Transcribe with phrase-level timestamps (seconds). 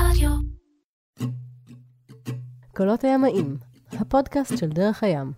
[0.00, 0.30] רדיו.
[2.76, 3.56] קולות הימאים,
[3.92, 5.32] הפודקאסט של דרך הים.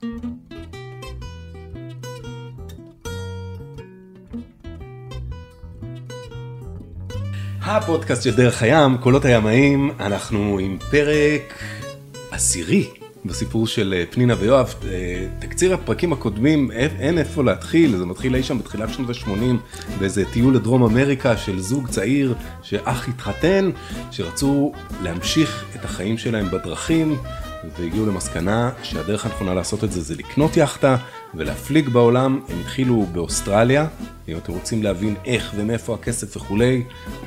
[7.62, 11.54] הפודקאסט של דרך הים, קולות הימאים, אנחנו עם פרק
[12.30, 12.97] עשירי
[13.28, 14.74] בסיפור של אה, פנינה ויואב.
[14.88, 19.56] אה, תקציר הפרקים הקודמים, אין- אין איפה להתחיל, זה מתחיל אי שם בתחילת שנות ה-80
[19.98, 23.70] באיזה טיול לדרום אמריקה של זוג צעיר שאח התחתן,
[24.10, 24.72] שרצו
[25.02, 27.16] להמשיך את החיים שלהם בדרכים.
[27.78, 30.96] והגיעו למסקנה שהדרך הנכונה לעשות את זה זה לקנות יאכטה
[31.34, 32.40] ולהפליג בעולם.
[32.48, 33.86] הם התחילו באוסטרליה,
[34.28, 36.82] אם אתם רוצים להבין איך ומאיפה הכסף וכולי,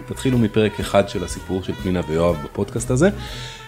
[0.07, 3.09] תתחילו מפרק אחד של הסיפור של פנינה ויואב בפודקאסט הזה.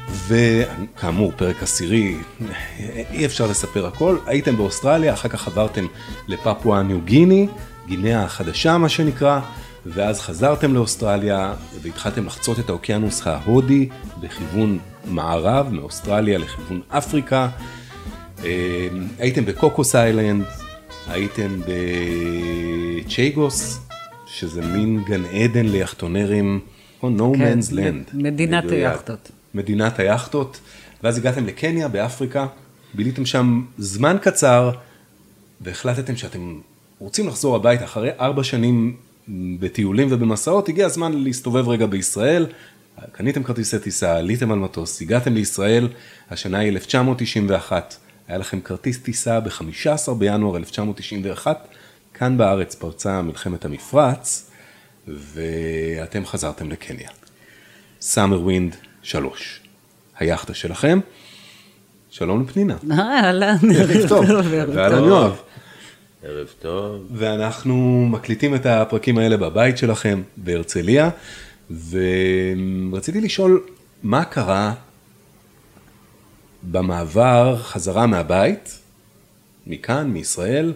[0.09, 2.15] וכאמור, פרק עשירי,
[3.11, 4.17] אי אפשר לספר הכל.
[4.25, 5.85] הייתם באוסטרליה, אחר כך עברתם
[6.27, 7.47] לפפואה ניו גיני,
[7.87, 9.39] גינאה החדשה מה שנקרא,
[9.85, 13.89] ואז חזרתם לאוסטרליה והתחלתם לחצות את האוקיינוס ההודי
[14.19, 17.49] בכיוון מערב, מאוסטרליה לכיוון אפריקה.
[18.43, 18.87] אה,
[19.19, 20.45] הייתם בקוקוס איילנד,
[21.07, 21.61] הייתם
[23.05, 23.79] בצ'ייגוס,
[24.25, 26.59] שזה מין גן עדן ליכטונרים,
[27.03, 28.09] או כן, man's land.
[28.13, 28.71] מדינת.
[28.71, 29.31] היאכטות.
[29.53, 30.59] מדינת היאכטות,
[31.03, 32.47] ואז הגעתם לקניה באפריקה,
[32.93, 34.71] ביליתם שם זמן קצר,
[35.61, 36.59] והחלטתם שאתם
[36.99, 37.85] רוצים לחזור הביתה.
[37.85, 38.97] אחרי ארבע שנים
[39.59, 42.45] בטיולים ובמסעות, הגיע הזמן להסתובב רגע בישראל,
[43.11, 45.87] קניתם כרטיסי טיסה, עליתם על מטוס, הגעתם לישראל,
[46.29, 47.95] השנה היא 1991,
[48.27, 51.67] היה לכם כרטיס טיסה ב-15 בינואר 1991,
[52.13, 54.51] כאן בארץ פרצה מלחמת המפרץ,
[55.07, 57.09] ואתם חזרתם לקניה.
[58.01, 59.59] סאמר ווינד 3,
[60.19, 60.99] היאכטה שלכם.
[62.09, 65.03] שלום לפנינה, אה, אהלן, ערב טוב, ואהלן.
[65.03, 65.39] יואב.
[66.23, 67.07] ערב טוב.
[67.11, 71.09] ואנחנו מקליטים את הפרקים האלה בבית שלכם בהרצליה,
[71.89, 73.63] ורציתי לשאול
[74.03, 74.73] מה קרה
[76.63, 78.79] במעבר חזרה מהבית,
[79.67, 80.73] מכאן, מישראל,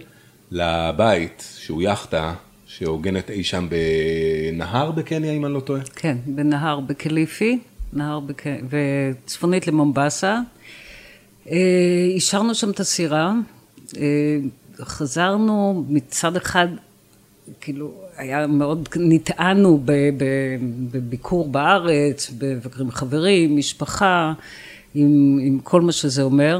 [0.51, 2.33] לבית שהוא יאכטה
[2.65, 5.81] שהוגנת אי שם בנהר בקניה, אם אני לא טועה.
[5.95, 7.59] כן, בנהר בקליפי,
[7.93, 8.43] נהר בק...
[8.69, 10.39] וצפונית למומבסה.
[11.51, 11.57] אה,
[12.13, 13.33] אישרנו שם את הסירה,
[13.97, 14.37] אה,
[14.79, 16.67] חזרנו מצד אחד,
[17.61, 19.79] כאילו, היה מאוד, נטענו
[20.91, 24.33] בביקור בארץ, בבקרים חברים, משפחה,
[24.95, 26.59] עם, עם כל מה שזה אומר.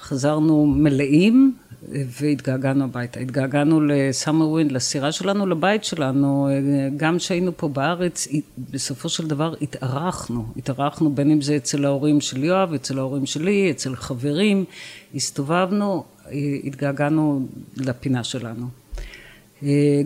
[0.00, 1.54] חזרנו מלאים
[1.92, 3.20] והתגעגענו הביתה.
[3.20, 6.48] התגעגענו ל Summer Wind, לסירה שלנו, לבית שלנו.
[6.96, 8.28] גם כשהיינו פה בארץ,
[8.70, 10.44] בסופו של דבר התארחנו.
[10.56, 14.64] התארחנו בין אם זה אצל ההורים של יואב, אצל ההורים שלי, אצל חברים.
[15.14, 16.04] הסתובבנו,
[16.64, 18.66] התגעגענו לפינה שלנו.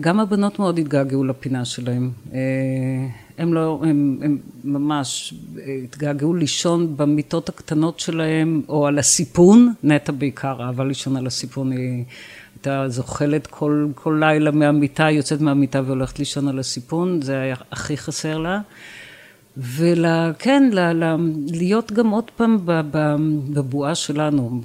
[0.01, 2.11] גם הבנות מאוד התגעגעו לפינה שלהם.
[3.37, 5.33] הם לא, הם, הם ממש
[5.83, 12.03] התגעגעו לישון במיטות הקטנות שלהם, או על הסיפון, נטע בעיקר אהבה לישון על הסיפון, היא
[12.55, 17.97] הייתה זוחלת כל, כל לילה מהמיטה, יוצאת מהמיטה והולכת לישון על הסיפון, זה היה הכי
[17.97, 18.61] חסר לה.
[19.57, 20.69] וכן,
[21.47, 22.59] להיות גם עוד פעם
[23.53, 24.61] בבועה שלנו,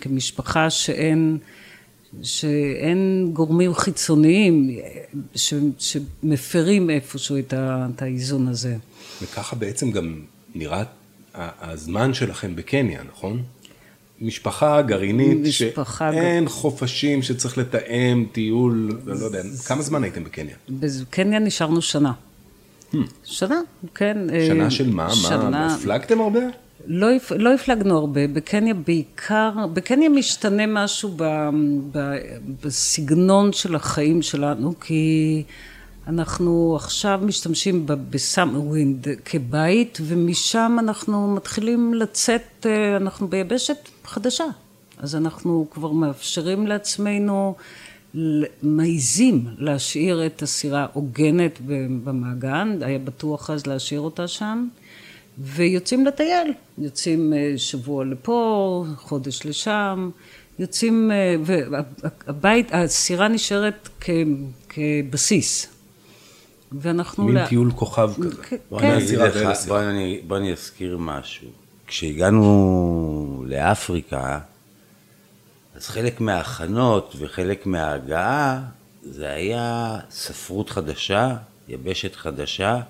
[0.00, 1.38] כמשפחה שאין...
[2.22, 4.70] שאין גורמים חיצוניים
[5.34, 8.76] ש, שמפרים איפשהו את, ה, את האיזון הזה.
[9.22, 10.20] וככה בעצם גם
[10.54, 10.82] נראה
[11.34, 13.42] הזמן שלכם בקניה, נכון?
[14.20, 16.50] משפחה גרעינית, משפחה שאין גר...
[16.50, 20.56] חופשים שצריך לתאם, טיול, לא יודע, כמה זמן הייתם בקניה?
[20.68, 22.12] בקניה נשארנו שנה.
[22.92, 22.96] Hmm.
[23.24, 23.60] שנה,
[23.94, 24.18] כן.
[24.46, 25.14] שנה של מה?
[25.14, 25.50] שנה...
[25.50, 26.40] מה, הפלגתם הרבה?
[26.86, 31.22] לא, לא הפלגנו הרבה, בקניה בעיקר, בקניה משתנה משהו ב,
[31.92, 31.98] ב,
[32.64, 35.42] בסגנון של החיים שלנו, כי
[36.06, 44.44] אנחנו עכשיו משתמשים ב Summer Wind כבית, ומשם אנחנו מתחילים לצאת, אנחנו ביבשת חדשה.
[44.98, 47.54] אז אנחנו כבר מאפשרים לעצמנו,
[48.62, 51.58] מעיזים להשאיר את הסירה הוגנת
[52.04, 54.68] במעגן, היה בטוח אז להשאיר אותה שם.
[55.38, 60.10] ויוצאים לטייל, יוצאים שבוע לפה, חודש לשם,
[60.58, 61.10] יוצאים,
[61.44, 64.10] והבית, הסירה נשארת כ,
[64.68, 65.74] כבסיס.
[66.72, 67.24] ואנחנו...
[67.24, 67.48] מין לה...
[67.48, 68.42] טיול כוכב כזה.
[68.42, 68.56] כן.
[68.70, 71.48] בוא אני לך, בוא אני, בוא אני אזכיר משהו.
[71.86, 74.38] כשהגענו לאפריקה,
[75.76, 78.60] אז חלק מההכנות וחלק מההגעה,
[79.02, 81.36] זה היה ספרות חדשה,
[81.68, 82.80] יבשת חדשה,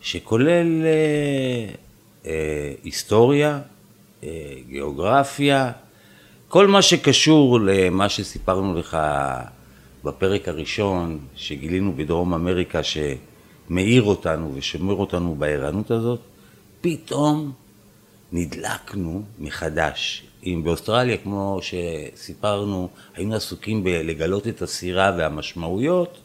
[0.00, 1.74] שכולל אה,
[2.26, 3.60] אה, היסטוריה,
[4.24, 4.28] אה,
[4.68, 5.72] גיאוגרפיה,
[6.48, 8.98] כל מה שקשור למה שסיפרנו לך
[10.04, 12.80] בפרק הראשון, שגילינו בדרום אמריקה
[13.70, 16.20] מאיר אותנו ושומר אותנו בערנות הזאת,
[16.80, 17.52] פתאום
[18.32, 20.24] נדלקנו מחדש.
[20.44, 26.18] אם באוסטרליה, כמו שסיפרנו, היינו עסוקים בלגלות את הסירה והמשמעויות,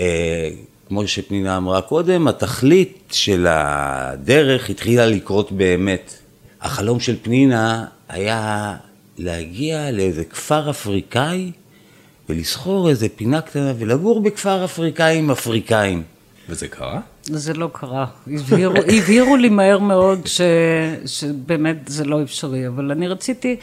[0.00, 0.50] אה,
[0.88, 6.14] כמו שפנינה אמרה קודם, התכלית של הדרך התחילה לקרות באמת.
[6.60, 8.76] החלום של פנינה היה
[9.18, 11.52] להגיע לאיזה כפר אפריקאי
[12.28, 16.02] ולסחור איזה פינה קטנה ולגור בכפר אפריקאי עם אפריקאים.
[16.48, 17.00] וזה קרה?
[17.22, 18.06] זה לא קרה.
[18.26, 20.40] הבהירו, הבהירו לי מהר מאוד ש,
[21.06, 23.56] שבאמת זה לא אפשרי, אבל אני רציתי,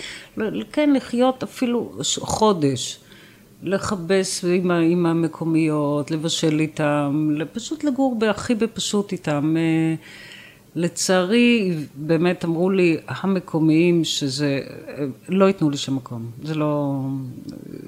[0.72, 3.01] כן, לחיות אפילו חודש.
[3.64, 9.56] לכבס עם, עם המקומיות, לבשל איתם, פשוט לגור הכי בפשוט איתם.
[9.58, 9.96] אה,
[10.76, 14.60] לצערי, באמת אמרו לי המקומיים שזה,
[15.30, 17.02] לא ייתנו לי שם מקום, זה לא...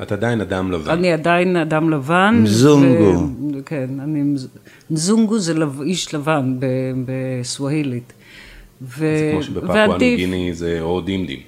[0.01, 0.91] את עדיין אדם לבן.
[0.91, 2.39] אני עדיין אדם לבן.
[2.43, 3.27] מזונגו.
[3.53, 3.65] ו...
[3.65, 4.35] כן, אני...
[4.91, 5.81] מזונגו זה לב...
[5.81, 6.57] איש לבן
[7.05, 8.13] בסווהילית.
[8.81, 8.87] ו...
[8.99, 10.17] זה כמו שבפפואה ועדיף...
[10.17, 11.39] גיני זה או דימדים.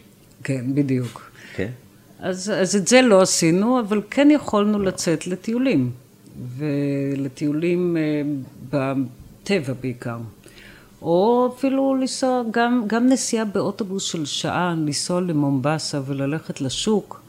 [0.43, 1.31] כן, בדיוק.
[1.55, 1.69] כן.
[2.25, 5.91] אז, אז את זה לא עשינו, אבל כן יכולנו לצאת לטיולים.
[6.57, 8.21] ולטיולים אה,
[8.69, 10.17] בטבע בעיקר.
[11.01, 17.21] או אפילו לנסוע, גם, גם נסיעה באוטובוס של שעה, לנסוע למומבסה וללכת לשוק,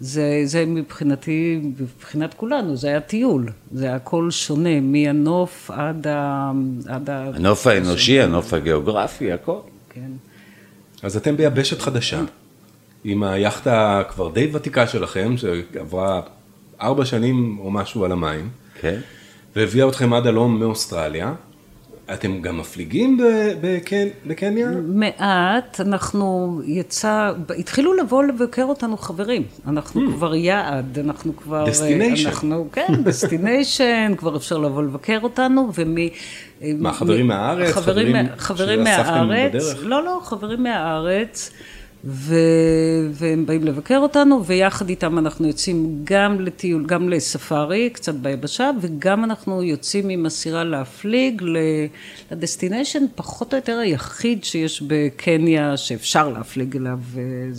[0.00, 6.52] זה, זה מבחינתי, מבחינת כולנו, זה היה טיול, זה היה הכל שונה, מהנוף עד ה...
[6.86, 7.10] עד.
[7.10, 9.58] הנוף האנושי, הנוף הגיאוגרפי, הכל.
[9.90, 10.10] כן.
[11.02, 12.22] אז אתם ביבשת חדשה,
[13.08, 16.20] עם היאכטה כבר די ותיקה שלכם, שעברה
[16.80, 18.48] ארבע שנים או משהו על המים,
[18.80, 19.00] כן.
[19.56, 21.34] והביאה אתכם עד הלום מאוסטרליה.
[22.12, 23.18] אתם גם מפליגים
[23.60, 24.06] בקנ...
[24.26, 24.70] בקניה?
[24.86, 30.12] מעט, אנחנו יצא, התחילו לבוא לבקר אותנו חברים, אנחנו hmm.
[30.12, 31.66] כבר יעד, אנחנו כבר...
[31.66, 32.28] destination.
[32.28, 36.10] אנחנו, כן, destination, כבר אפשר לבוא לבקר אותנו, ומי...
[36.60, 37.72] מה, חברים מהארץ?
[37.72, 41.50] חברים, חברים, חברים מהארץ, לא, לא, חברים מהארץ.
[42.06, 42.34] ו...
[43.12, 49.24] והם באים לבקר אותנו, ויחד איתם אנחנו יוצאים גם לטיול, גם לספארי, קצת ביבשה, וגם
[49.24, 51.42] אנחנו יוצאים עם הסירה להפליג
[52.30, 56.98] ל destination, פחות או יותר היחיד שיש בקניה שאפשר להפליג אליו,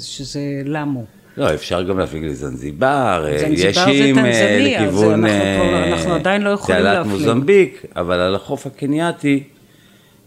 [0.01, 1.05] שזה למו.
[1.37, 6.19] לא, אפשר גם להפליג לזנזיבר, יש עם אה, לכיוון אה,
[6.67, 9.43] תעלת מוזמביק, אבל על החוף הקנייתי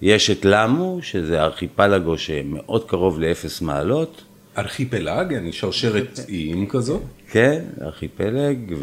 [0.02, 4.23] יש את למו, שזה ארכיפלגו שמאוד קרוב לאפס מעלות.
[4.58, 7.00] ארכיפלג, אני שרשרת איים כזו.
[7.31, 8.75] כן, ארכיפלג,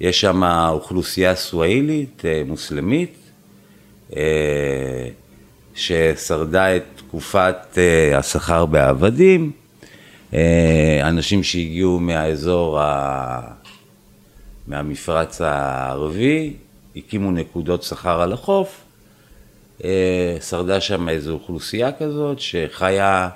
[0.00, 3.16] ויש שם אוכלוסייה סואילית, אה, מוסלמית,
[4.16, 5.08] אה,
[5.74, 9.52] ששרדה את תקופת אה, השכר בעבדים,
[11.02, 13.40] אנשים שהגיעו מהאזור, ה...
[14.66, 16.52] מהמפרץ הערבי,
[16.96, 18.83] הקימו נקודות שכר על החוף, אה,
[20.40, 23.28] שרדה שם איזו אוכלוסייה כזאת שחיה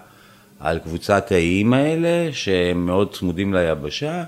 [0.61, 4.25] על קבוצת האיים האלה שהם מאוד צמודים ליבשה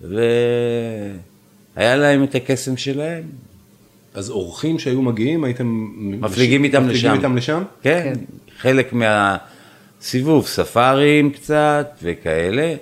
[0.00, 3.24] והיה להם את הקסם שלהם.
[4.14, 7.14] אז אורחים שהיו מגיעים הייתם מפליגים איתם מפליגים לשם?
[7.14, 7.62] איתם לשם?
[7.82, 8.20] כן, כן,
[8.58, 12.74] חלק מהסיבוב, ספארים קצת וכאלה.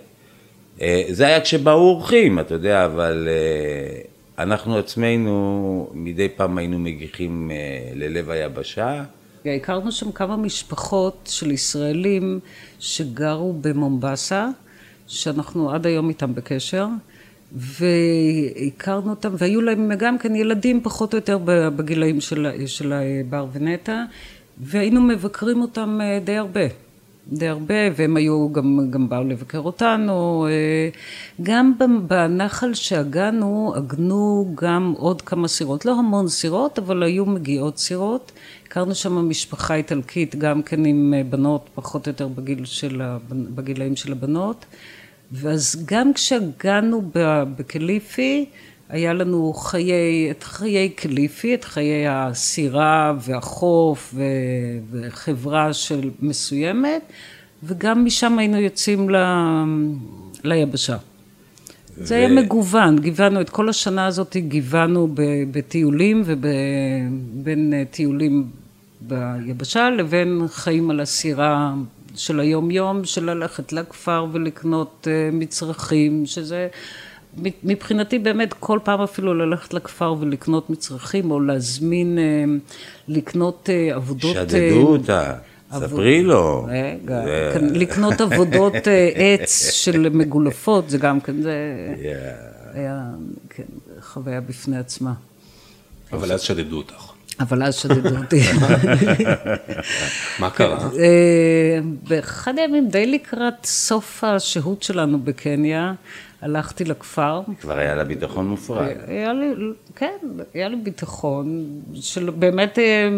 [0.81, 4.01] אה, זה היה כשבאו אורחים, אתה יודע, אבל אה,
[4.39, 9.05] אנחנו עצמנו מדי פעם היינו מגיחים אה, ללב היבשה.
[9.45, 12.41] הכרנו שם כמה משפחות של ישראלים
[12.79, 14.49] שגרו במומבסה,
[15.07, 16.87] שאנחנו עד היום איתם בקשר,
[17.53, 21.39] והכרנו אותם, והיו להם גם כן ילדים פחות או יותר
[21.77, 22.95] בגילאים של, של
[23.31, 24.05] בר ונטע,
[24.61, 26.92] והיינו מבקרים אותם אה, די הרבה.
[27.29, 30.47] די הרבה, והם היו, גם, גם באו לבקר אותנו.
[30.51, 30.89] אה,
[31.43, 31.73] גם
[32.07, 38.33] בנחל שהגענו, עגנו גם עוד כמה סירות, לא המון סירות, אבל היו מגיעות סירות.
[38.67, 43.97] הכרנו שם משפחה איטלקית, גם כן עם אה, בנות פחות או יותר בגיל של, בגילאים
[43.97, 44.65] של הבנות.
[45.33, 47.11] ואז גם כשהגענו
[47.57, 48.45] בקליפי,
[48.93, 54.15] היה לנו חיי, את חיי קליפי, את חיי הסירה והחוף
[54.91, 57.03] וחברה של מסוימת,
[57.63, 59.17] וגם משם היינו יוצאים ל,
[60.45, 60.97] ליבשה.
[61.99, 62.07] ו...
[62.07, 65.09] זה היה מגוון, גיוונו את כל השנה הזאת, גיוונו
[65.51, 68.47] בטיולים ובין טיולים
[69.01, 71.75] ביבשה לבין חיים על הסירה
[72.15, 76.69] של היום יום, של ללכת לכפר ולקנות אה, מצרכים, שזה
[77.65, 82.45] מבחינתי באמת כל פעם אפילו ללכת לכפר ולקנות מצרכים או להזמין, אה,
[83.09, 84.35] לקנות אה, עבודות.
[84.35, 85.35] שדדו אותה.
[85.79, 86.67] ספרי לו.
[86.69, 91.55] רגע, כאן לקנות עבודות אה, עץ של מגולפות, זה גם כן, זה
[92.75, 93.03] היה
[93.51, 93.63] כן,
[94.01, 95.13] חוויה בפני עצמה.
[96.13, 97.12] אבל אז שדדו אותך.
[97.43, 98.41] אבל אז שדדו אותי.
[100.39, 100.79] מה קרה?
[100.99, 105.93] אה, באחד הימים, די לקראת סוף השהות שלנו בקניה,
[106.43, 107.41] הלכתי לכפר.
[107.61, 108.87] כבר היה לה ביטחון מופרע.
[109.07, 109.53] היה לי,
[109.97, 110.17] כן,
[110.55, 113.09] היה לי ביטחון, של באמת, אה,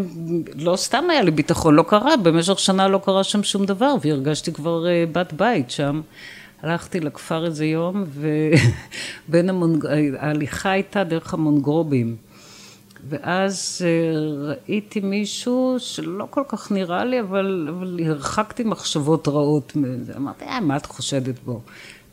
[0.54, 4.52] לא סתם היה לי ביטחון, לא קרה, במשך שנה לא קרה שם שום דבר, והרגשתי
[4.52, 6.00] כבר אה, בת בית שם.
[6.62, 8.04] הלכתי לכפר איזה יום,
[9.28, 9.86] ובין המונג...
[10.18, 12.16] ההליכה הייתה דרך המונגרובים.
[13.08, 20.12] ואז אה, ראיתי מישהו שלא כל כך נראה לי, אבל, אבל הרחקתי מחשבות רעות מזה.
[20.16, 21.60] אמרתי, אה, מה את חושדת בו?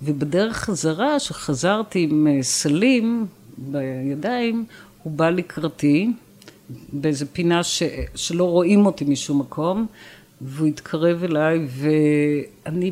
[0.01, 3.25] ובדרך חזרה, שחזרתי עם אה, סלים
[3.57, 4.65] בידיים,
[5.03, 6.11] הוא בא לקראתי,
[6.93, 7.83] באיזה פינה ש,
[8.15, 9.85] שלא רואים אותי משום מקום,
[10.41, 12.91] והוא התקרב אליי, ואני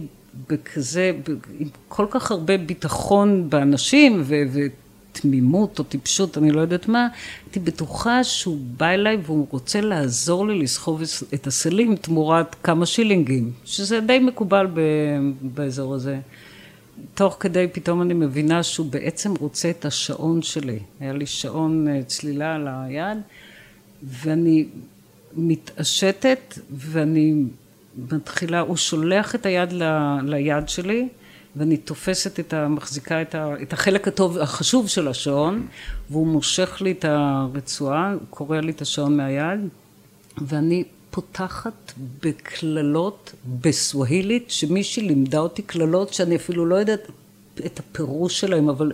[0.49, 1.11] בכזה,
[1.59, 4.35] עם כל כך הרבה ביטחון באנשים, ו...
[4.51, 4.59] ו
[5.21, 7.07] תמימות או טיפשות, אני לא יודעת מה,
[7.45, 11.01] הייתי בטוחה שהוא בא אליי והוא רוצה לעזור לי לסחוב
[11.33, 14.67] את הסלים תמורת כמה שילינגים, שזה די מקובל
[15.41, 16.19] באזור הזה.
[17.13, 20.79] תוך כדי פתאום אני מבינה שהוא בעצם רוצה את השעון שלי.
[20.99, 23.17] היה לי שעון אה, צלילה על היד,
[24.03, 24.65] ואני
[25.33, 27.43] מתעשתת ואני
[28.11, 29.83] מתחילה, הוא שולח את היד ל,
[30.23, 31.07] ליד שלי
[31.59, 32.67] ואני תופסת את ה...
[32.67, 35.67] מחזיקה את, ה, את החלק הטוב, החשוב של השעון
[36.09, 39.59] והוא מושך לי את הרצועה, הוא קורע לי את השעון מהיד
[40.37, 47.07] ואני פותחת בקללות בסווהילית שמישהי לימדה אותי קללות שאני אפילו לא יודעת
[47.65, 48.91] את הפירוש שלהם אבל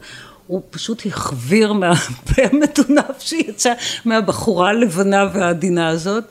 [0.47, 3.73] הוא פשוט החוויר מהפה המטונף שיצא
[4.05, 6.23] מהבחורה הלבנה והעדינה הזאת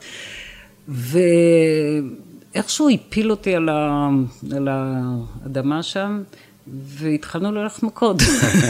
[2.54, 4.08] ואיכשהו הפיל אותי על, ה...
[4.56, 6.22] על האדמה שם
[6.66, 8.16] והתחלנו ללכת מכות.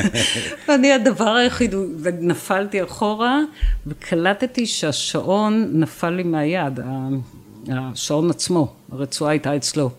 [0.68, 1.74] ואני הדבר היחיד,
[2.20, 3.40] נפלתי אחורה
[3.86, 6.80] וקלטתי שהשעון נפל לי מהיד,
[7.68, 9.90] השעון עצמו, הרצועה הייתה אצלו.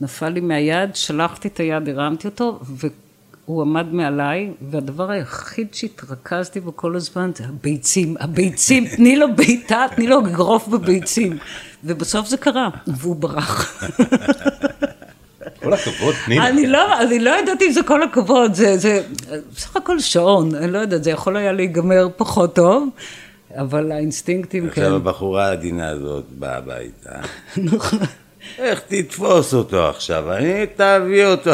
[0.00, 2.60] נפל לי מהיד, שלחתי את היד, הרמתי אותו,
[3.48, 9.86] והוא עמד מעליי, והדבר היחיד שהתרכזתי בו כל הזמן זה הביצים, הביצים, תני לו בעיטה,
[9.96, 11.38] תני לו אגרוף בביצים.
[11.84, 13.82] ובסוף זה קרה, והוא ברח.
[15.62, 16.48] כל הכבוד, פנינה.
[16.48, 19.02] אני לא, אני לא יודעת אם זה כל הכבוד, זה, זה
[19.54, 22.88] בסך הכל שעון, אני לא יודעת, זה יכול היה להיגמר פחות טוב,
[23.54, 24.68] אבל האינסטינקטים כן.
[24.68, 27.10] עכשיו הבחורה העדינה הזאת באה הביתה.
[27.72, 27.98] נכון.
[28.58, 30.32] איך תתפוס אותו עכשיו?
[30.32, 31.50] אני תביא אותו.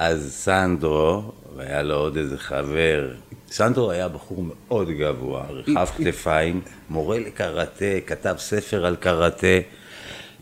[0.00, 1.22] אז סנדרו,
[1.56, 3.10] והיה לו עוד איזה חבר,
[3.50, 9.46] סנדרו היה בחור מאוד גבוה, רחב כתפיים, מורה לקראטה, כתב ספר על קראטה,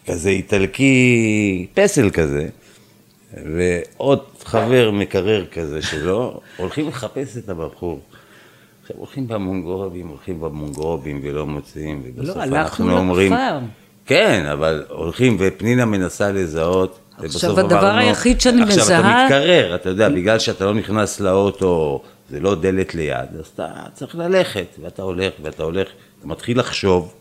[0.07, 2.49] כזה איטלקי, פסל כזה,
[3.55, 8.00] ועוד חבר מקרר כזה שלו, הולכים לחפש את הבחור.
[8.83, 13.33] עכשיו הולכים במונגרובים, הולכים במונגרובים ולא מוצאים, ובסוף לא, אנחנו הלכנו אומרים...
[13.33, 13.59] לכפר.
[14.07, 16.99] כן, אבל הולכים, ופנינה מנסה לזהות.
[17.25, 22.02] עכשיו, הדבר היחיד שאני עכשיו מזהה- אתה מתקרר, אתה יודע, בגלל שאתה לא נכנס לאוטו,
[22.30, 27.14] זה לא דלת ליד, אז אתה צריך ללכת, ואתה הולך, ואתה הולך, אתה מתחיל לחשוב,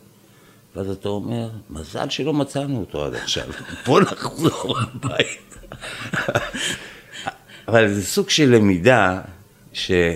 [0.75, 3.43] ואז אתה אומר, מזל שלא מצאנו אותו עד עכשיו,
[3.85, 5.75] בוא נחזור הביתה.
[7.67, 9.21] אבל זה סוג של למידה,
[9.73, 10.11] שאחרי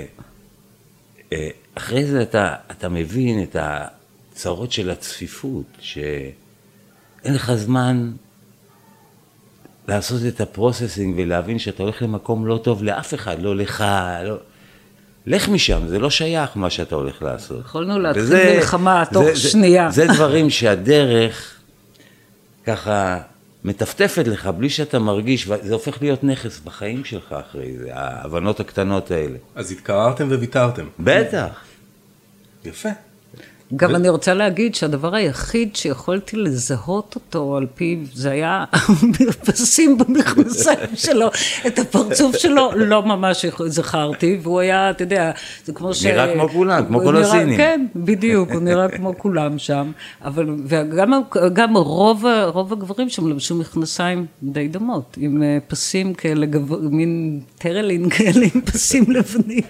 [2.05, 6.31] זה אתה, אתה מבין את הצרות של הצפיפות, שאין
[7.33, 8.11] לך זמן
[9.87, 13.83] לעשות את הפרוססינג ולהבין שאתה הולך למקום לא טוב לאף אחד, לא לך,
[14.23, 14.35] לא...
[15.25, 17.59] לך משם, זה לא שייך מה שאתה הולך לעשות.
[17.65, 19.91] יכולנו להתחיל וזה- מלחמה תוך זה- זה- שנייה.
[19.91, 21.55] זה דברים שהדרך
[22.67, 23.19] ככה
[23.63, 29.11] מטפטפת לך בלי שאתה מרגיש, וזה הופך להיות נכס בחיים שלך אחרי זה, ההבנות הקטנות
[29.11, 29.37] האלה.
[29.55, 30.85] אז התקררתם וויתרתם.
[30.99, 31.61] בטח.
[32.65, 32.89] יפה.
[33.75, 40.77] גם אני רוצה להגיד שהדבר היחיד שיכולתי לזהות אותו על פיו, זה היה המרפסים במכנסיים
[40.95, 41.27] שלו.
[41.67, 45.31] את הפרצוף שלו לא ממש זכרתי, והוא היה, אתה יודע,
[45.65, 46.05] זה כמו ש...
[46.05, 47.57] נראה כמו כולם, כמו כל נראה- הסינים.
[47.57, 49.91] כן, בדיוק, הוא נראה כמו כולם שם.
[50.25, 51.11] אבל, וגם
[51.53, 57.39] גם רוב, רוב הגברים שם לבשו מכנסיים די דומות, עם אה, פסים כאלה, גב- מין
[57.57, 59.63] טרלין כאלה עם פסים לבנים.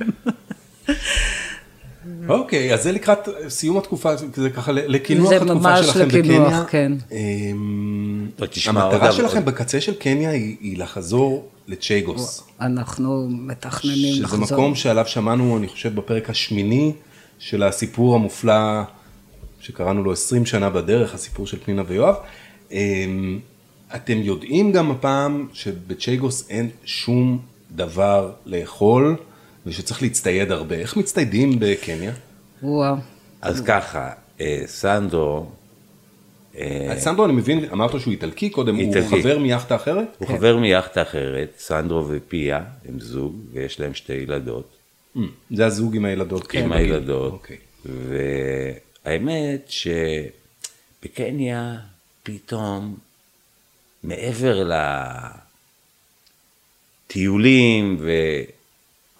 [2.29, 6.65] אוקיי, אז זה לקראת סיום התקופה, זה ככה לקינוח זה התקופה ממש שלכם לקינוח, בקניה.
[6.69, 6.91] כן.
[7.11, 14.23] אמ, לא, תשמע, המטרה עוד- שלכם בקצה של קניה היא לחזור לצ'ייגוס, אנחנו מתכננים שזה
[14.23, 14.39] לחזור.
[14.57, 16.93] מקום שעליו שמענו, אני חושב, בפרק השמיני
[17.39, 18.81] של הסיפור המופלא
[19.59, 22.15] שקראנו לו 20 שנה בדרך, הסיפור של פנינה ויואב.
[22.71, 23.39] אמ,
[23.95, 27.39] אתם יודעים גם הפעם שבצ'ייגוס אין שום
[27.71, 29.15] דבר לאכול
[29.65, 30.75] ושצריך להצטייד הרבה.
[30.75, 32.11] איך מצטיידים בקניה?
[32.63, 32.95] וואו.
[33.41, 34.09] אז ככה,
[34.41, 35.45] אה, סנדרו,
[36.91, 39.21] אז סנדרו, אני מבין, אמרת שהוא איטלקי קודם, הוא איטלקי.
[39.21, 40.07] חבר מיאכטה אחרת?
[40.17, 44.75] הוא חבר מיאכטה אחרת, סנדרו ופיה, הם זוג, ויש להם שתי ילדות.
[45.15, 46.41] אמ, זה הזוג עם הילדות.
[46.41, 47.33] עם כן, הילדות.
[47.33, 47.57] אוקיי.
[49.05, 49.71] והאמת
[51.01, 51.77] שבקניה
[52.23, 52.97] פתאום,
[54.03, 54.69] מעבר
[57.09, 57.97] לטיולים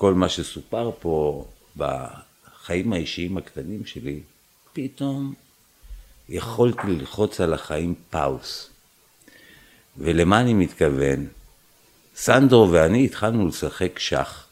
[0.02, 1.46] וכל מה שסופר פה
[1.78, 4.20] בחיים האישיים הקטנים שלי,
[4.74, 5.34] פתאום
[6.30, 8.70] יכולתי ללחוץ על החיים פאוס.
[9.98, 11.28] ולמה אני מתכוון?
[12.16, 14.48] סנדרו ואני התחלנו לשחק שח.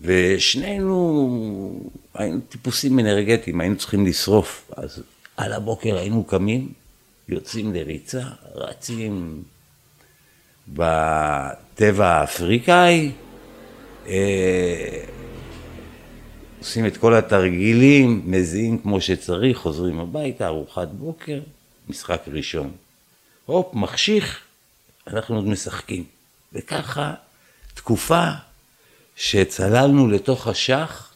[0.00, 4.70] ושנינו היינו טיפוסים אנרגטיים, היינו צריכים לשרוף.
[4.76, 5.02] אז
[5.36, 6.72] על הבוקר היינו קמים,
[7.28, 8.22] יוצאים לריצה,
[8.54, 9.42] רצים
[10.72, 13.12] בטבע האפריקאי,
[14.06, 15.04] אה,
[16.58, 21.40] עושים את כל התרגילים, מזיעים כמו שצריך, חוזרים הביתה, ארוחת בוקר,
[21.88, 22.70] משחק ראשון.
[23.46, 24.40] הופ, מחשיך,
[25.06, 26.04] אנחנו עוד משחקים.
[26.52, 27.14] וככה,
[27.74, 28.24] תקופה
[29.16, 31.12] שצללנו לתוך השח,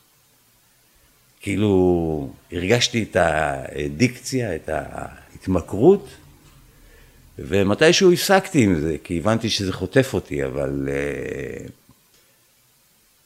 [1.41, 6.09] כאילו הרגשתי את הדיקציה, את ההתמכרות,
[7.39, 11.71] ומתישהו הפסקתי עם זה, כי הבנתי שזה חוטף אותי, אבל uh,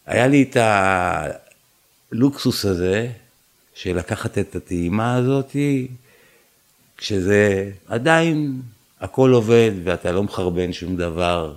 [0.06, 0.56] היה לי את
[2.12, 3.10] הלוקסוס הזה
[3.74, 5.56] של לקחת את הטעימה הזאת,
[6.96, 8.62] כשזה עדיין
[9.00, 11.54] הכל עובד ואתה לא מחרבן שום דבר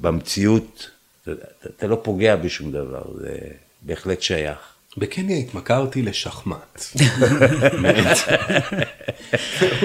[0.00, 0.90] במציאות,
[1.66, 3.38] אתה לא פוגע בשום דבר, זה
[3.82, 4.73] בהחלט שייך.
[4.96, 6.84] בקניה התמכרתי לשחמט.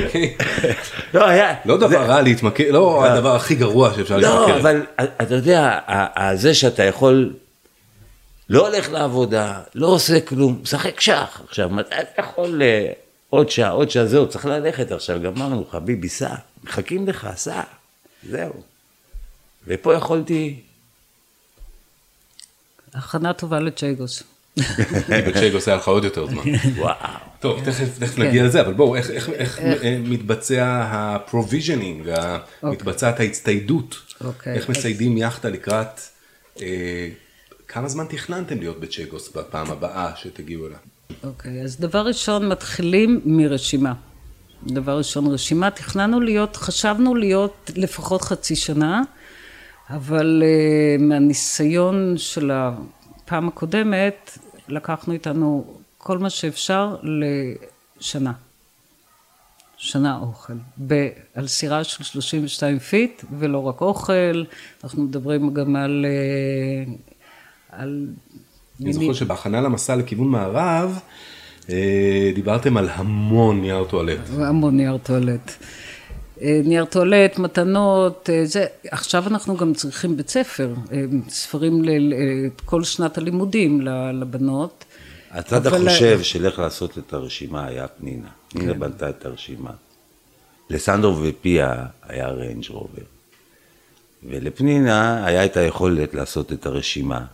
[0.06, 0.36] אוקיי.
[1.14, 1.56] לא, היה...
[1.66, 4.48] לא דבר רע להתמכר, לא הדבר הכי גרוע שאפשר להתמכר.
[4.48, 5.80] לא, אבל אתה יודע,
[6.36, 7.34] זה שאתה יכול,
[8.50, 11.42] לא הולך לעבודה, לא עושה כלום, משחק שח.
[11.48, 12.92] עכשיו, מתי אתה יכול אה,
[13.30, 17.62] עוד שעה, עוד שעה, זהו, צריך ללכת עכשיו, גמרנו, חביבי, סע, מחכים לך, סע,
[18.30, 18.54] זהו.
[19.68, 20.60] ופה יכולתי,
[22.94, 24.24] הכנה טובה לצ'ייגוס.
[25.28, 26.44] בצ'ייגוס היה לך עוד יותר זמן.
[26.78, 26.96] וואו.
[27.40, 27.60] טוב,
[28.00, 33.96] תכף נגיע לזה, אבל בואו, איך- איך איך, אה, מתבצע ה-provisioning, ה- מתבצעת ההצטיידות?
[34.24, 34.54] אוקיי.
[34.54, 36.00] איך מסיידים יאכטה לקראת,
[36.62, 37.10] אה,
[37.68, 40.78] כמה זמן תכננתם להיות בצ'ייגוס בפעם הבאה שתגיעו אליה?
[41.24, 43.94] אוקיי, אז דבר ראשון, מתחילים מרשימה.
[44.68, 45.72] דבר ראשון, רשימה.
[45.72, 49.02] תכננו להיות, חשבנו להיות לפחות חצי שנה,
[49.90, 54.38] אבל uh, מהניסיון של הפעם הקודמת,
[54.72, 58.34] לקחנו איתנו כל מה שאפשר לשנה.
[59.78, 60.54] שנה אוכל.
[60.88, 64.44] ב, על סירה של 32 פיט, ולא רק אוכל,
[64.84, 66.06] אנחנו מדברים גם על...
[66.06, 66.94] אה,
[67.70, 68.08] על
[68.82, 71.00] אני זוכר שבהכנה למסע לכיוון מערב,
[71.70, 74.20] אה, דיברתם על המון נייר טואלט.
[74.40, 75.52] המון נייר טואלט.
[76.42, 82.84] אה, נייר טואלט, מתנות, אה, זה, עכשיו אנחנו גם צריכים בית ספר, אה, ספרים לכל
[82.84, 83.82] שנת הלימודים
[84.14, 84.86] לבנות.
[85.32, 88.28] הצד החושב של איך לעשות את הרשימה היה פנינה.
[88.50, 88.80] פנינה כן.
[88.80, 89.72] בנתה את הרשימה.
[90.70, 93.02] לסנדרו ופיה היה ריינג' רובר.
[94.24, 97.26] ולפנינה היה את היכולת לעשות את הרשימה.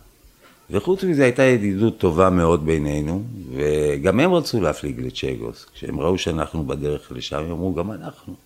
[0.70, 3.22] וחוץ מזה הייתה ידידות טובה מאוד בינינו,
[3.56, 5.66] וגם הם רצו להפליג לצ'גוס.
[5.74, 8.45] כשהם ראו שאנחנו בדרך לשם, הם אמרו, גם אנחנו.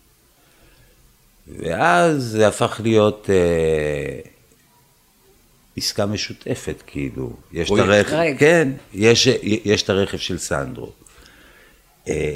[1.58, 4.20] ואז זה הפך להיות אה,
[5.76, 7.32] עסקה משותפת, כאילו.
[7.52, 7.78] יש את.
[7.78, 8.36] הרכב.
[8.38, 10.92] כן, יש, יש את הרכב של סנדרו.
[12.08, 12.34] אה,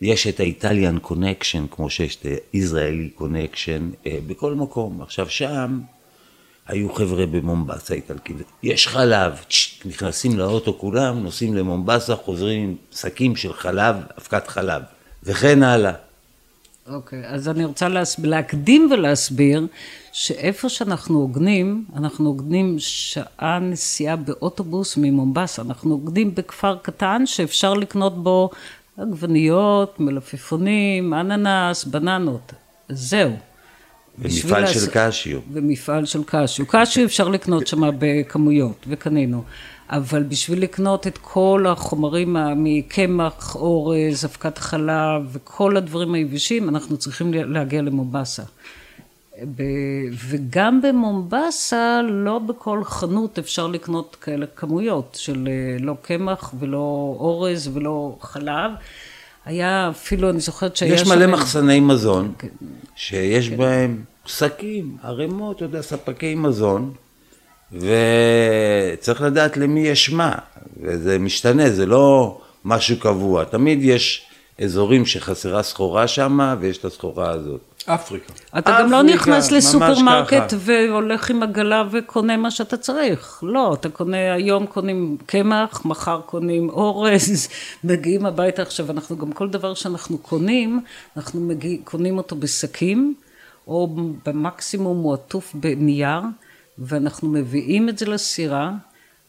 [0.00, 5.02] יש את ה Italian connection, כמו שיש את הישראלי connection, אה, בכל מקום.
[5.02, 5.80] עכשיו שם
[6.66, 13.36] היו חבר'ה במומבסה איטלקים, יש חלב, צ'ט, נכנסים לאוטו כולם, נוסעים למומבסה, חוזרים עם שקים
[13.36, 14.82] של חלב, אבקת חלב,
[15.22, 15.92] וכן הלאה.
[16.90, 18.18] אוקיי, אז אני רוצה להס...
[18.18, 19.66] להקדים ולהסביר
[20.12, 25.62] שאיפה שאנחנו הוגנים, אנחנו הוגנים שעה נסיעה באוטובוס ממומבסה.
[25.62, 28.50] אנחנו הוגנים בכפר קטן שאפשר לקנות בו
[28.96, 32.52] עגבניות, מלפפונים, אננס, בננות.
[32.88, 33.49] זהו.
[34.20, 35.40] ומפעל לעש- של קשיו.
[35.52, 36.66] ומפעל של קשיו.
[36.68, 39.42] קשיו אפשר לקנות שם בכמויות, וקנינו.
[39.90, 47.34] אבל בשביל לקנות את כל החומרים מקמח, אורז, אבקת חלב וכל הדברים היבשים, אנחנו צריכים
[47.34, 48.42] להגיע למובסה.
[49.56, 49.62] ב-
[50.28, 57.70] וגם במומבסה, לא בכל חנות אפשר לקנות כאלה כמויות של אה, לא קמח ולא אורז
[57.72, 58.70] ולא חלב.
[59.44, 61.08] היה אפילו, אני זוכרת שהיה יש שם...
[61.08, 62.48] מלא מחסני מזון, כן.
[62.96, 66.92] שיש בהם שקים, ערימות, אתה יודע, ספקי מזון,
[67.72, 70.32] וצריך לדעת למי יש מה,
[70.82, 73.44] וזה משתנה, זה לא משהו קבוע.
[73.44, 74.26] תמיד יש
[74.64, 77.60] אזורים שחסרה סחורה שם, ויש את הסחורה הזאת.
[77.86, 78.32] אפריקה.
[78.58, 80.54] אתה גם לא אפריקה, נכנס לסופרמרקט.
[80.58, 83.40] והולך עם עגלה וקונה מה שאתה צריך.
[83.42, 87.48] לא, אתה קונה, היום קונים קמח, מחר קונים אורז,
[87.84, 90.80] מגיעים הביתה עכשיו, אנחנו גם כל דבר שאנחנו קונים,
[91.16, 93.14] אנחנו מגיע, קונים אותו בשקים,
[93.70, 93.88] או
[94.26, 96.20] במקסימום הוא עטוף בנייר,
[96.78, 98.72] ואנחנו מביאים את זה לסירה,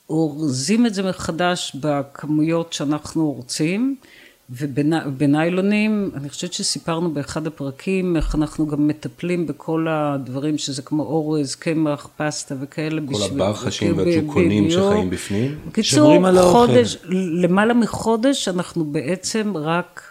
[0.10, 3.95] אורזים את זה מחדש בכמויות שאנחנו רוצים,
[4.49, 11.56] ובניילונים, אני חושבת שסיפרנו באחד הפרקים איך אנחנו גם מטפלים בכל הדברים שזה כמו אורז,
[11.56, 13.01] קמח, פסטה וכאלה.
[13.01, 14.71] כל בשביל- הברחשים ב- והג'וקונים.
[14.71, 15.56] שחיים בפנים.
[15.67, 16.13] בקיצור.
[16.51, 16.97] חודש,
[17.41, 20.11] למעלה מחודש אנחנו בעצם רק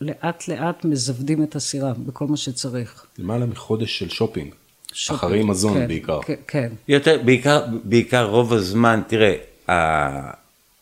[0.00, 3.06] לאט לאט מזוודים את הסירה בכל מה שצריך.
[3.18, 4.54] למעלה מחודש של שופינג.
[4.92, 6.22] שופינג, אחרי מזון כן, בעיקר.
[6.22, 6.72] כן, כן.
[6.88, 9.36] יותר, בעיקר, בעיקר רוב הזמן, תראה,
[9.68, 10.30] ה-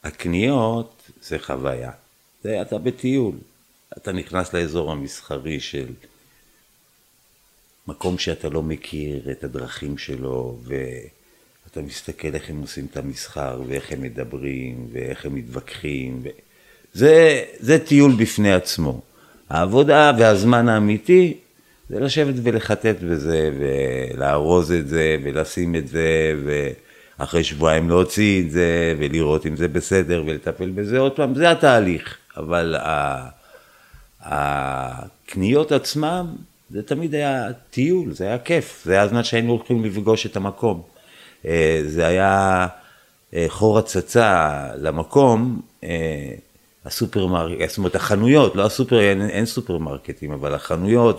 [0.05, 1.91] הקניות זה חוויה.
[2.43, 3.35] זה אתה בטיול.
[3.97, 5.87] אתה נכנס לאזור המסחרי של
[7.89, 13.93] מקום שאתה לא מכיר את הדרכים שלו, ואתה מסתכל איך הם עושים את המסחר, ואיך
[13.93, 16.21] הם מדברים, ואיך הם מתווכחים.
[16.25, 16.29] ו...
[16.95, 19.01] זה, זה טיול בפני עצמו.
[19.51, 21.35] העבודה והזמן האמיתי
[21.89, 26.35] זה לשבת ולחטט בזה, ולארוז את זה, ולשים את זה,
[27.19, 32.17] ואחרי שבועיים להוציא את זה, ולראות אם זה בסדר, ולטפל בזה עוד פעם, זה התהליך.
[32.37, 32.77] אבל
[34.21, 36.27] הקניות עצמם,
[36.71, 40.83] זה תמיד היה טיול, זה היה כיף, זה היה הזמן שהיינו הולכים לפגוש את המקום.
[41.47, 42.67] אה, זה היה
[43.35, 46.35] אה, חור הצצה למקום, אה,
[46.87, 51.19] הסופרמרקט, זאת אומרת החנויות, לא הסופר, אין, אין סופרמרקטים, אבל החנויות,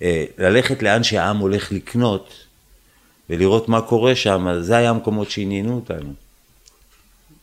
[0.00, 2.32] וללכת לאן שהעם הולך לקנות,
[3.30, 6.12] ולראות מה קורה שם, זה היה המקומות שעניינו אותנו.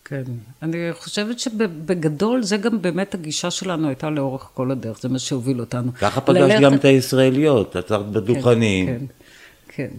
[0.06, 0.24] כן,
[0.62, 5.60] אני חושבת שבגדול זה גם באמת הגישה שלנו הייתה לאורך כל הדרך, זה מה שהוביל
[5.60, 5.94] אותנו.
[5.94, 8.86] ככה פגש ללכת- גם את הישראליות, עצרת בדוכנים.
[8.88, 9.06] כן,
[9.68, 9.90] כן.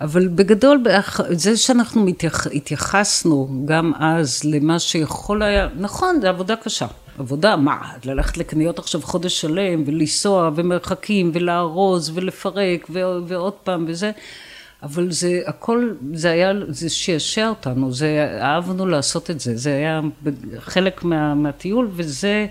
[0.00, 0.84] אבל בגדול,
[1.30, 6.86] זה שאנחנו מתייח, התייחסנו גם אז למה שיכול היה, נכון, זה עבודה קשה.
[7.18, 14.10] עבודה, מה, ללכת לקניות עכשיו חודש שלם, ולנסוע, ומרחקים, ולארוז, ולפרק, ו- ועוד פעם, וזה,
[14.82, 20.00] אבל זה הכל, זה היה, זה שעשע אותנו, זה, אהבנו לעשות את זה, זה היה
[20.58, 22.46] חלק מה, מהטיול, וזה,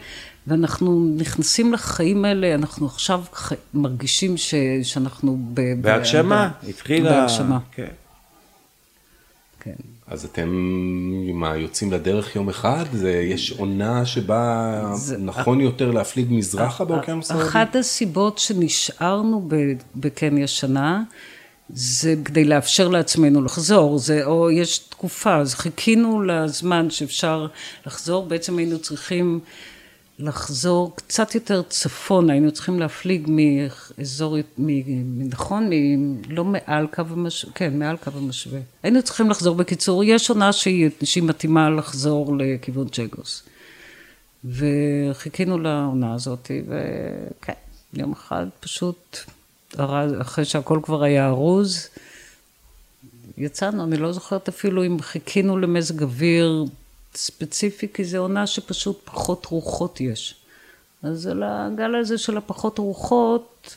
[0.47, 4.53] ואנחנו נכנסים לחיים האלה, אנחנו עכשיו ח- מרגישים ש,
[4.83, 7.11] שאנחנו ב, בהגשמה, ב- התחילה...
[7.11, 7.87] בהגשמה, כן.
[9.59, 9.71] כן.
[10.07, 10.49] אז אתם
[11.33, 12.85] מה, יוצאים לדרך יום אחד?
[12.93, 17.47] זה, יש עונה שבה זה- נכון יותר להפליג מזרחה באוקיינוס ההודי?
[17.47, 19.55] אחת הסיבות שנשארנו ב-
[19.95, 21.03] בקניה שנה,
[21.69, 27.47] זה כדי לאפשר לעצמנו לחזור, זה, או יש תקופה, אז חיכינו לזמן שאפשר
[27.85, 29.39] לחזור, בעצם היינו צריכים
[30.19, 34.37] לחזור קצת יותר צפון, היינו צריכים להפליג מאזור,
[35.17, 35.69] נכון,
[36.29, 38.59] לא מעל קו המשווה, כן, מעל קו המשווה.
[38.83, 43.43] היינו צריכים לחזור, בקיצור, יש עונה שהיא, שהיא מתאימה לחזור לכיוון צ'גוס.
[44.45, 47.53] וחיכינו לעונה הזאת, וכן,
[47.93, 49.17] יום אחד פשוט,
[50.21, 51.87] אחרי שהכל כבר היה ארוז,
[53.37, 56.65] יצאנו, אני לא זוכרת אפילו אם חיכינו למזג אוויר
[57.17, 60.35] ספציפי, כי זו עונה שפשוט פחות רוחות יש.
[61.03, 63.75] אז על הגל הזה של הפחות רוחות,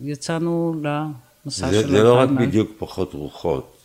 [0.00, 2.28] יצאנו למסע זה, של זה לא רק.
[2.28, 3.76] בדיוק פחות רוחות.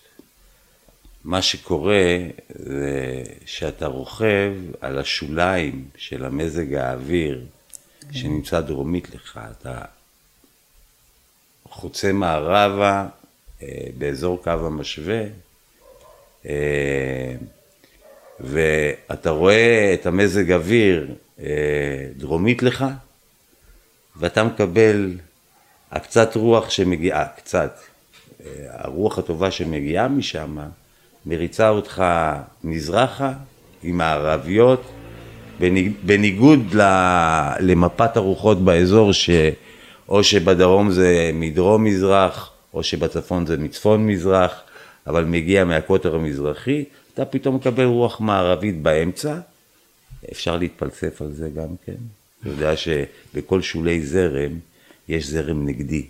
[1.23, 2.17] מה שקורה
[2.49, 7.45] זה שאתה רוכב על השוליים של המזג האוויר
[8.11, 9.39] שנמצא דרומית לך.
[9.51, 9.81] אתה
[11.69, 13.07] חוצה מערבה
[13.61, 15.23] אה, באזור קו המשווה,
[16.45, 17.35] אה,
[18.43, 21.07] ואתה רואה את המזג אוויר
[21.39, 21.45] אה,
[22.17, 22.85] דרומית לך,
[24.19, 25.11] ואתה מקבל
[25.91, 27.79] הקצת רוח שמגיעה, קצת,
[28.45, 30.57] אה, הרוח הטובה שמגיעה משם,
[31.25, 32.03] מריצה אותך
[32.63, 33.33] מזרחה
[33.83, 34.81] עם מערביות,
[35.59, 36.75] בניג- בניגוד
[37.59, 44.61] למפת הרוחות באזור, שאו שבדרום זה מדרום-מזרח, או שבצפון זה מצפון-מזרח,
[45.07, 46.83] אבל מגיע מהקוטר המזרחי,
[47.21, 49.39] אתה פתאום מקבל רוח מערבית באמצע,
[50.31, 51.95] אפשר להתפלסף על זה גם כן.
[52.39, 54.59] אתה יודע שבכל שולי זרם
[55.07, 56.05] יש זרם נגדי.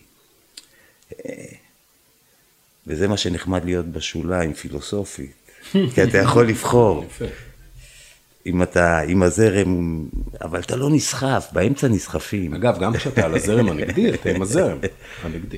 [2.87, 5.31] וזה מה שנחמד להיות בשוליים, פילוסופית.
[5.95, 7.05] כי אתה יכול לבחור.
[8.45, 10.03] אם אתה עם הזרם,
[10.41, 12.53] אבל אתה לא נסחף, באמצע נסחפים.
[12.53, 14.77] אגב, גם כשאתה על הזרם הנגדי, אתה עם הזרם
[15.23, 15.57] הנגדי.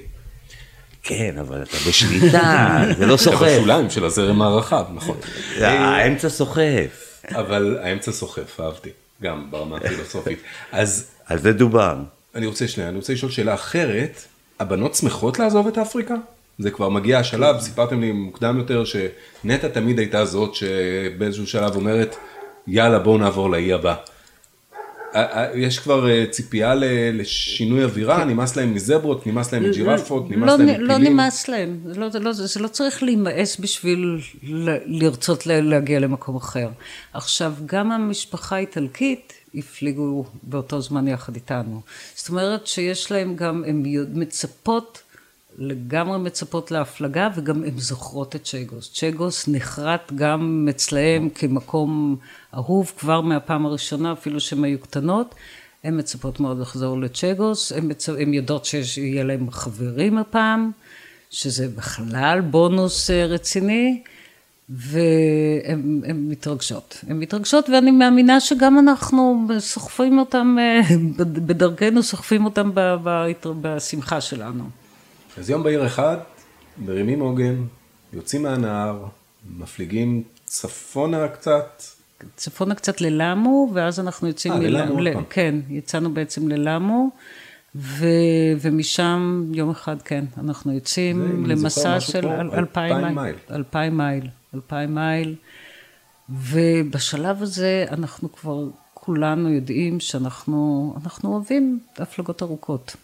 [1.04, 3.48] כן, אבל אתה בשליטה, זה לא אתה סוחף.
[3.58, 5.18] בשוליים של הזרם הרחב, נכון.
[5.62, 7.20] האמצע סוחף.
[7.32, 8.90] אבל האמצע סוחף, אהבתי,
[9.22, 10.40] גם ברמה הפילוסופית.
[10.72, 11.96] אז על זה דובר.
[12.36, 14.22] אני רוצה שנייה, אני רוצה לשאול שאלה אחרת.
[14.60, 16.16] הבנות שמחות לעזוב את אפריקה?
[16.60, 22.16] זה כבר מגיע השלב, סיפרתם לי מוקדם יותר שנטע תמיד הייתה זאת שבאיזשהו שלב אומרת,
[22.68, 23.96] יאללה בואו נעבור לאי הבא.
[25.14, 26.74] ה- ה- יש כבר אה, ציפייה
[27.14, 31.14] לשינוי אווירה, נמאס להם מזברות, נמאס להם מג'ירפות, נמאס לא, להם נ- לא מפילים.
[31.14, 36.00] נמאס להם, זה לא, זה, לא, זה לא צריך להימאס בשביל ל- לרצות ל- להגיע
[36.00, 36.70] למקום אחר.
[37.14, 41.82] עכשיו, גם המשפחה האיטלקית הפליגו באותו זמן יחד איתנו.
[42.16, 45.02] זאת אומרת שיש להם גם, הן מצפות,
[45.58, 48.92] לגמרי מצפות להפלגה, וגם הן זוכרות את צ'גוס.
[48.94, 52.16] צ'גוס נחרט גם אצלהם כמקום
[52.54, 55.36] אהוב כבר מהפעם הראשונה, אפילו שהן היו קטנות.
[55.84, 58.08] הן מצפות מאוד לחזור לצ'גוס, הן מצ...
[58.08, 60.72] יודעות שיהיה להם חברים הפעם,
[61.30, 64.02] שזה בכלל בונוס אה, רציני,
[64.70, 67.00] והן הן מתרגשות.
[67.08, 72.72] הן מתרגשות, ואני מאמינה שגם אנחנו סוחפים אותם, אה, בדרכנו סוחפים אותם
[73.62, 74.83] בשמחה שלנו.
[75.38, 76.18] אז יום בהיר אחד,
[76.78, 77.56] מרימים עוגן,
[78.14, 79.06] יוצאים מהנהר,
[79.58, 81.84] מפליגים צפונה קצת,
[82.36, 84.54] צפונה קצת ללמו, ואז אנחנו יוצאים...
[84.54, 85.24] אה, ללמו עוד ל- פעם.
[85.30, 87.10] כן, יצאנו בעצם ללמו,
[87.76, 88.06] ו...
[88.62, 93.36] ומשם יום אחד, כן, אנחנו יוצאים למסע של אלפיים מייל.
[93.52, 94.28] אלפיים מייל.
[94.56, 95.36] אלפיים מייל.
[96.30, 102.96] ובשלב הזה אנחנו כבר כולנו יודעים שאנחנו אנחנו אוהבים הפלגות ארוכות.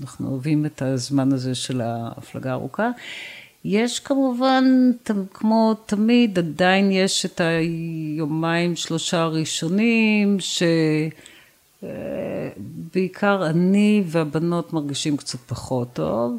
[0.00, 2.90] אנחנו אוהבים את הזמן הזה של ההפלגה הארוכה.
[3.64, 4.64] יש כמובן,
[5.32, 10.36] כמו תמיד, עדיין יש את היומיים שלושה הראשונים,
[11.82, 16.38] שבעיקר אני והבנות מרגישים קצת פחות טוב,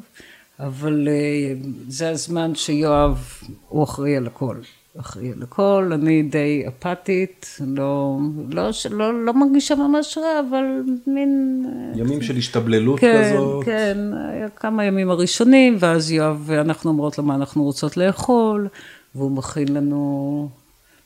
[0.59, 1.53] אבל אה,
[1.87, 3.23] זה הזמן שיואב,
[3.69, 4.57] הוא אחראי על הכל.
[4.99, 8.17] אחראי על הכל, אני די אפתית, לא,
[8.51, 10.63] לא, לא, לא מרגישה ממש רע, אבל
[11.07, 11.63] מין...
[11.67, 13.65] אה, ימים של השתבללות כן, כזאת.
[13.65, 13.97] כן,
[14.29, 18.67] היה כמה ימים הראשונים, ואז יואב ואנחנו אומרות לו מה אנחנו רוצות לאכול,
[19.15, 20.49] והוא מכין לנו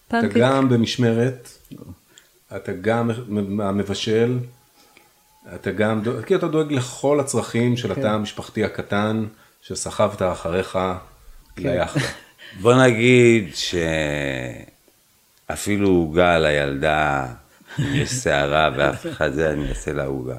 [0.07, 0.37] אתה פנקק.
[0.37, 1.49] גם במשמרת,
[2.55, 3.11] אתה גם
[3.59, 4.39] המבשל,
[5.55, 7.99] אתה גם, כי אתה דואג לכל הצרכים של כן.
[7.99, 9.25] התא המשפחתי הקטן
[9.61, 10.79] שסחבת אחריך
[11.55, 11.69] כן.
[11.69, 12.05] ליחדה.
[12.61, 13.47] בוא נגיד
[15.49, 17.25] שאפילו עוגה לילדה,
[17.79, 20.35] יש שערה ואף אחד זה, אני אעשה לה עוגה.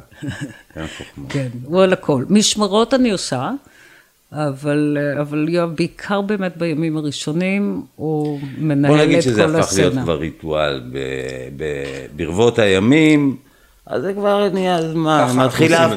[1.29, 2.25] כן, הוא על הכל.
[2.29, 3.51] משמרות אני עושה,
[4.33, 9.73] אבל, אבל יואב, בעיקר באמת בימים הראשונים, הוא בוא מנהל נגיד את שזה כל הפך
[9.77, 10.03] להיות הסצנה.
[10.03, 10.99] כבר ריטואל ב-
[11.57, 13.37] ב- ברבות הימים,
[13.87, 15.27] אז זה כבר נהיה זמן,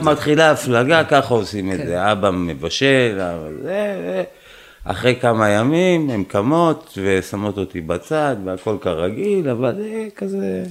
[0.01, 1.77] מתחילה, הפלגה, ככה עושים את.
[1.77, 3.19] זה, אבא מבשל,
[3.63, 4.23] זה,
[4.85, 10.63] אחרי כמה ימים הן קמות ושמות אותי בצד והכל כרגיל, אבל זה כזה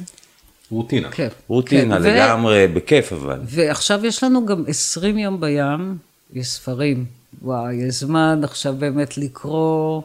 [0.71, 1.11] רוטינה.
[1.11, 3.41] כן, רוטינה כן, ו- לגמרי, בכיף אבל.
[3.45, 5.97] ועכשיו יש לנו גם 20 יום בים,
[6.33, 7.05] יש ספרים.
[7.43, 10.03] וואי, יש זמן עכשיו באמת לקרוא,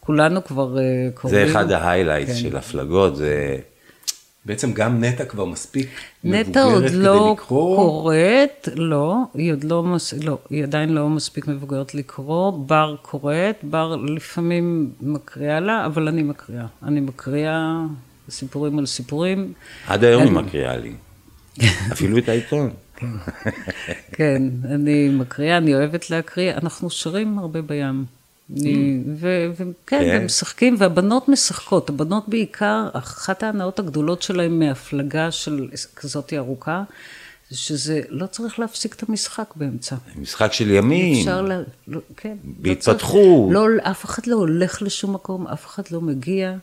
[0.00, 0.82] כולנו כבר אה,
[1.14, 1.46] קוראים.
[1.46, 2.36] זה אחד ההיילייטס כן.
[2.38, 3.56] של הפלגות, זה...
[4.44, 5.88] בעצם גם נטע כבר מספיק
[6.24, 7.76] נטע עוד מבוגרת כדי לא לקרוא.
[7.76, 13.56] קוראת, לא, היא עוד לא, מס, לא, היא עדיין לא מספיק מבוגרת לקרוא, בר קוראת,
[13.62, 16.66] בר לפעמים מקריאה לה, אבל אני מקריאה.
[16.82, 17.78] אני מקריאה
[18.30, 19.52] סיפורים על סיפורים.
[19.86, 20.92] עד היום היא אני- מקריאה לי.
[21.92, 22.70] אפילו את העיתון.
[24.12, 28.04] כן, אני מקריאה, אני אוהבת להקריא, אנחנו שרים הרבה בים.
[29.16, 30.18] ו- וכן, כן.
[30.22, 31.88] ומשחקים, והבנות משחקות.
[31.88, 36.82] הבנות בעיקר, אחת ההנאות הגדולות שלהן מהפלגה של כזאת ארוכה,
[37.50, 39.96] זה שזה לא צריך להפסיק את המשחק באמצע.
[40.16, 41.18] משחק של ימים.
[41.18, 41.62] אפשר ל...
[41.88, 42.36] לא, כן.
[42.44, 42.98] לא בהתפתחות.
[43.00, 46.54] צריך- לא, אף אחד לא הולך לשום מקום, אף אחד לא מגיע.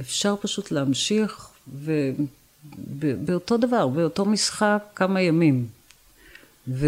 [0.00, 1.48] אפשר פשוט להמשיך,
[3.00, 5.66] ובאותו דבר, באותו משחק, כמה ימים.
[6.68, 6.86] ו...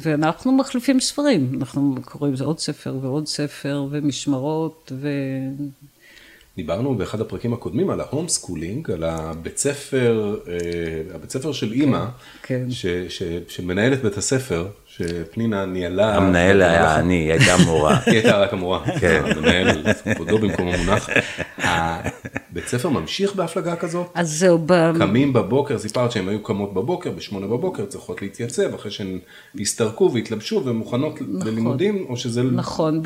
[0.00, 5.08] ואנחנו מחליפים ספרים, אנחנו קוראים לזה עוד ספר ועוד ספר, ומשמרות, ו...
[6.56, 10.54] דיברנו באחד הפרקים הקודמים על ה home schooling, על הבית ספר, אה,
[11.14, 12.04] הבית ספר של אימא,
[12.42, 12.70] כן.
[12.70, 16.14] ש- ש- שמנהלת בית הספר, שפנינה ניהלה.
[16.16, 17.98] המנהל היה אני, היא הייתה מורה.
[18.06, 19.22] היא הייתה רק המורה, כן.
[19.24, 19.82] המנהל,
[20.14, 21.08] כבודו במקום המונח.
[21.76, 22.08] ה-
[22.54, 24.06] בית ספר ממשיך בהפלגה כזאת?
[24.14, 24.98] אז זהו, ב...
[24.98, 29.18] קמים בבוקר, סיפרת שהן היו קמות בבוקר, בשמונה בבוקר, צריכות להתייצב אחרי שהן
[29.60, 32.42] הסתרקו והתלבשו ומוכנות ללימודים, או שזה...
[32.42, 33.02] נכון,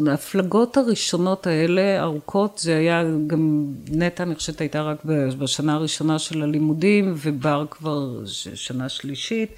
[0.00, 5.04] בהפלגות הראשונות האלה, ארוכות, זה היה גם, נטע אני חושבת הייתה רק
[5.38, 8.24] בשנה הראשונה של הלימודים, ובר כבר
[8.54, 9.50] שנה שלישית,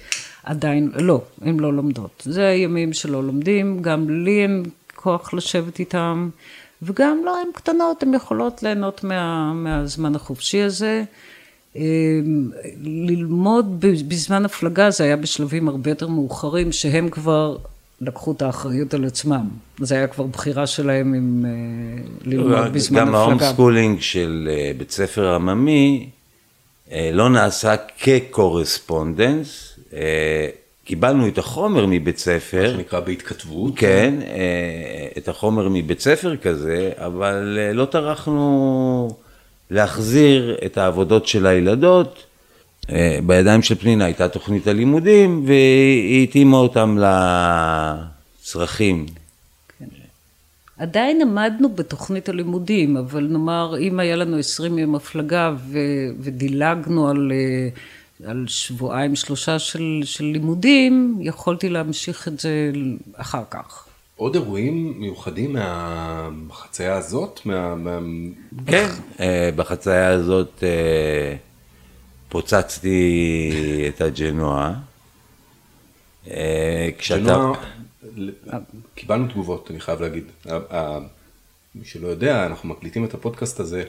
[0.43, 2.23] עדיין, לא, הן לא לומדות.
[2.25, 4.63] זה הימים שלא לומדים, גם לי אין
[4.95, 6.29] כוח לשבת איתם,
[6.81, 11.03] וגם לא, הן קטנות, הן יכולות ליהנות מה, מהזמן החופשי הזה.
[11.75, 11.81] אה,
[12.83, 17.57] ללמוד בזמן הפלגה זה היה בשלבים הרבה יותר מאוחרים, שהם כבר
[18.01, 19.49] לקחו את האחריות על עצמם.
[19.79, 21.51] זה היה כבר בחירה שלהם אם אה,
[22.25, 23.53] ללמוד בזמן גם ה home הפלגה.
[23.53, 26.09] schooling של אה, בית ספר עממי
[26.91, 29.79] אה, לא נעשה כ correspondence,
[30.85, 33.73] קיבלנו את החומר מבית ספר, שנקרא בהתכתבות.
[33.75, 39.09] כן, אה, את החומר מבית ספר כזה, אבל אה, לא טרחנו
[39.71, 42.23] להחזיר את העבודות של הילדות.
[42.89, 46.97] אה, בידיים של פנינה הייתה תוכנית הלימודים, והיא התאימה אותם
[48.41, 49.05] לצרכים.
[50.77, 57.31] עדיין עמדנו בתוכנית הלימודים, אבל נאמר, אם היה לנו 20 יום הפלגה ו- ודילגנו על,
[58.25, 62.71] על שבועיים, שלושה של, של לימודים, יכולתי להמשיך את זה
[63.13, 63.85] אחר כך.
[64.15, 65.55] עוד אירועים מיוחדים
[66.39, 67.39] מהחצייה הזאת?
[67.45, 67.75] מה...
[67.75, 67.99] מה...
[68.67, 68.87] כן,
[69.19, 71.35] אה, בחצייה הזאת אה,
[72.29, 73.51] פוצצתי
[73.87, 74.73] את הג'נואה.
[76.27, 77.51] אה, כשאתה...
[78.95, 80.23] קיבלנו תגובות, אני חייב להגיד.
[80.49, 80.99] ה- ה-
[81.75, 83.83] מי שלא יודע, אנחנו מקליטים את הפודקאסט הזה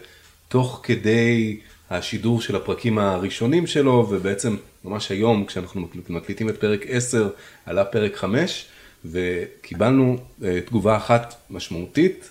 [0.49, 1.61] תוך כדי
[1.97, 7.29] השידור של הפרקים הראשונים שלו, ובעצם ממש היום, כשאנחנו מקליט- מקליטים את פרק 10,
[7.67, 8.67] עלה פרק 5,
[9.05, 12.31] וקיבלנו אה, תגובה אחת משמעותית.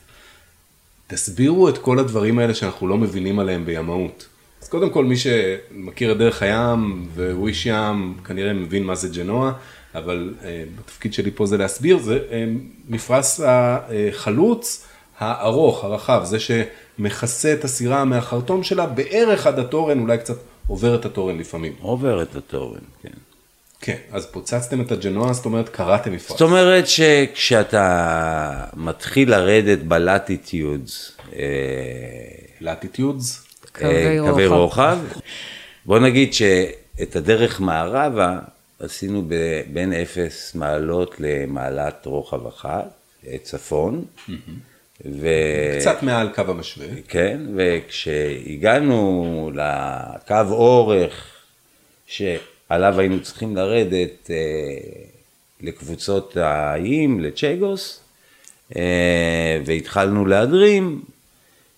[1.08, 4.28] תסבירו את כל הדברים האלה שאנחנו לא מבינים עליהם בימאות.
[4.62, 9.10] אז קודם כל, מי שמכיר את דרך הים והוא איש ים, כנראה מבין מה זה
[9.10, 9.52] ג'נואה,
[9.96, 12.46] אבל אה, התפקיד שלי פה זה להסביר, זה אה,
[12.90, 14.86] מפרש החלוץ
[15.20, 21.06] הארוך, הרחב, זה שמכסה את הסירה מהחרטום שלה בערך עד התורן, אולי קצת עובר את
[21.06, 21.74] התורן לפעמים.
[21.82, 23.10] עובר את התורן, כן.
[23.82, 26.30] כן, אז פוצצתם את הג'נואה, זאת אומרת, קראתם מפרש.
[26.30, 31.42] זאת אומרת שכשאתה מתחיל לרדת בלטיטיודס, אה,
[32.62, 34.98] לאטיטיודס, קווי אה, קווי רוחב.
[35.86, 38.40] בוא נגיד שאת הדרך מערבה
[38.80, 39.24] עשינו
[39.74, 42.90] בין אפס מעלות למעלת רוחב אחת,
[43.28, 44.06] אה, צפון,
[45.06, 45.28] ו...
[45.80, 46.88] קצת מעל קו המשווה.
[47.08, 51.28] כן, וכשהגענו לקו אורך
[52.08, 54.36] שעליו היינו צריכים לרדת אה,
[55.62, 58.00] לקבוצות האיים, לצ'גוס,
[58.76, 61.02] אה, והתחלנו להדרים,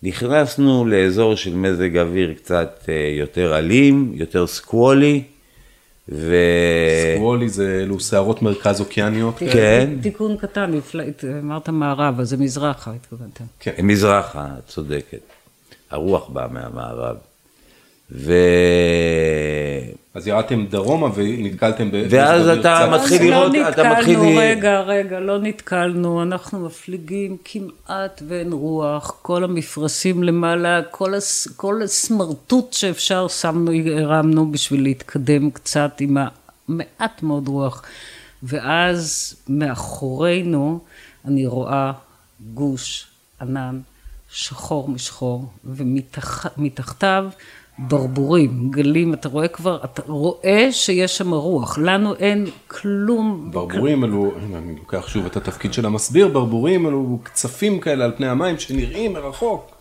[0.04, 5.24] נכנסנו לאזור של מזג אוויר קצת אה, יותר אלים, יותר סקוולי,
[6.10, 6.36] ו...
[7.16, 9.36] סקוולי זה אלו שערות מרכז אוקייניות.
[9.38, 9.90] כן.
[10.02, 10.72] תיקון קטן,
[11.40, 13.42] אמרת מערב, אז זה מזרחה התכוונת.
[13.60, 13.72] כן.
[13.84, 15.22] מזרחה, את צודקת.
[15.92, 17.16] הרוח באה מהמערב.
[18.14, 18.34] ו...
[20.14, 22.06] אז ירדתם דרומה ונתקלתם ב...
[22.10, 26.66] ואז אתה מתחיל אז לראות, לא אתה מתחיל נתקלנו, ל- רגע, רגע, לא נתקלנו, אנחנו
[26.66, 34.84] מפליגים כמעט ואין רוח, כל המפרשים למעלה, כל, הס, כל הסמרטוט שאפשר שמנו, הרמנו בשביל
[34.84, 36.18] להתקדם קצת עם
[36.70, 37.84] המעט מאוד רוח.
[38.44, 40.80] ואז מאחורינו
[41.26, 41.92] אני רואה
[42.54, 43.08] גוש
[43.42, 43.80] ענן
[44.32, 47.26] שחור משחור, ומתחתיו
[47.88, 53.50] ברבורים, גלים, אתה רואה כבר, אתה רואה שיש שם רוח, לנו אין כלום.
[53.52, 58.12] ברבורים אלו, הנה אני לוקח שוב את התפקיד של המסביר, ברבורים אלו קצפים כאלה על
[58.18, 59.72] פני המים שנראים מרחוק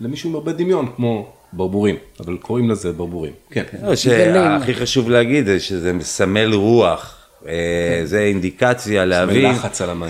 [0.00, 3.32] למישהו עם הרבה דמיון, כמו ברבורים, אבל קוראים לזה ברבורים.
[3.50, 3.62] כן.
[3.82, 7.14] לא, שהכי חשוב להגיד זה שזה מסמל רוח.
[7.46, 9.54] אה, זה אינדיקציה להבין.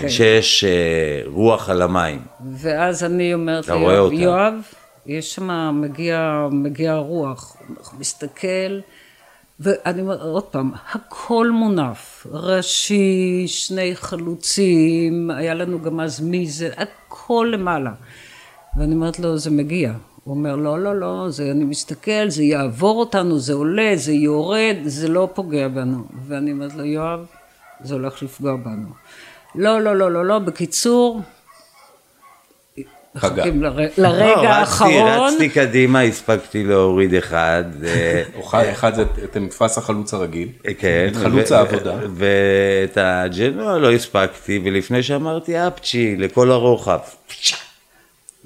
[0.07, 2.19] שיש אה, רוח על המים.
[2.51, 3.69] ואז אני אומרת
[4.11, 4.53] ליואב,
[5.09, 8.79] יש שם, מגיע, מגיע רוח, הוא מסתכל,
[9.59, 16.69] ואני אומרת, עוד פעם, הכל מונף, ראשי, שני חלוצים, היה לנו גם אז מי זה,
[16.77, 17.91] הכל למעלה.
[18.77, 19.93] ואני אומרת לו, זה מגיע.
[20.23, 24.75] הוא אומר, לא, לא, לא, זה, אני מסתכל, זה יעבור אותנו, זה עולה, זה יורד,
[24.83, 26.03] זה לא פוגע בנו.
[26.27, 27.25] ואני אומרת לו, יואב,
[27.81, 28.89] זה הולך לפגוע בנו.
[29.55, 31.21] לא, לא, לא, לא, לא, בקיצור,
[33.19, 33.43] חגה.
[33.45, 35.33] מחכים לר- לא, לרגע רצתי- האחרון.
[35.33, 37.63] רצתי קדימה, הספקתי להוריד אחד.
[38.53, 40.47] אה, אחד זה את המפרש החלוץ הרגיל,
[40.77, 41.07] כן.
[41.11, 41.93] את חלוץ העבודה.
[42.15, 46.99] ואת הג'נוע לא הספקתי, ולפני שאמרתי אפצ'י לכל הרוחב.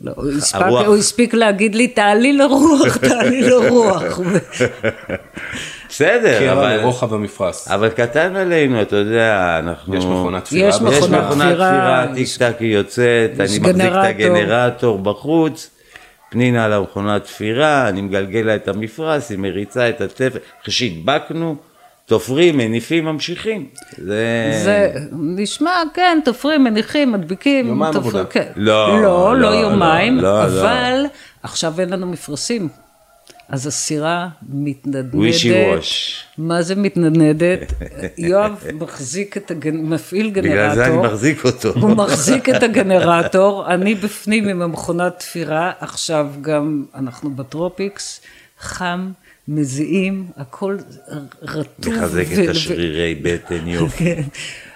[0.04, 0.86] לא, הוא הספק- הרוח.
[0.86, 4.04] הוא הספיק להגיד לי, תעלי לרוח, תעלי לרוח.
[5.94, 6.76] בסדר, קרע אבל...
[6.78, 7.68] לרוחב המפרש.
[7.68, 9.96] אבל קטן עלינו, אתה יודע, אנחנו...
[9.96, 10.70] יש מכונת תפירה.
[10.70, 14.38] יש מכונת תפירה, טיק טק היא יוצאת, אני מחזיק את גנרטור.
[14.38, 15.70] הגנרטור בחוץ,
[16.30, 20.28] פנינה על המכונת תפירה, אני מגלגל לה את המפרש, היא מריצה את התפר,
[20.62, 21.56] אחרי שהדבקנו,
[22.06, 23.68] תופרים, מניפים, ממשיכים.
[23.98, 24.52] זה...
[24.64, 27.68] זה נשמע, כן, תופרים, מניחים, מדביקים.
[27.68, 28.26] יומיים תופרים, עבודה.
[28.32, 28.52] כן.
[28.56, 30.44] לא, לא, לא לא, יומיים, לא, לא.
[30.44, 31.06] אבל
[31.44, 32.83] עכשיו אין לנו מפרשים.
[33.54, 35.16] אז הסירה מתנדנדת.
[36.38, 37.74] מה זה מתנדנדת?
[38.18, 39.78] יואב מחזיק את הגנ...
[39.78, 40.52] מפעיל גנרטור.
[40.52, 41.70] בגלל זה אני מחזיק אותו.
[41.70, 48.22] הוא מחזיק את הגנרטור, אני בפנים עם המכונת תפירה, עכשיו גם אנחנו בטרופיקס,
[48.60, 49.12] חם,
[49.48, 50.78] מזיעים, הכל
[51.42, 51.94] רטוב.
[51.94, 54.16] מחזק ו- את השרירי בטן יופי.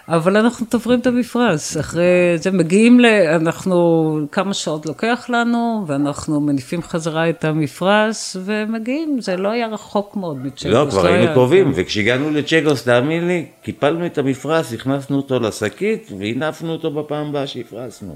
[0.07, 0.13] כן.
[0.13, 2.03] אבל אנחנו תופרים את המפרש, אחרי
[2.35, 3.05] זה מגיעים ל...
[3.35, 10.15] אנחנו, כמה שעות לוקח לנו, ואנחנו מניפים חזרה את המפרש, ומגיעים, זה לא היה רחוק
[10.15, 10.65] מאוד מצ'קוס.
[10.65, 16.11] לא, כבר היינו היה- קרובים, וכשהגענו לצ'קוס, תאמין לי, קיפלנו את המפרש, הכנסנו אותו לשקית,
[16.19, 18.15] והנפנו אותו בפעם הבאה שהפרסנו.